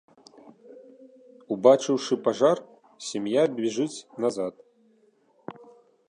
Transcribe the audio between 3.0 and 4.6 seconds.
сям'я бяжыць назад.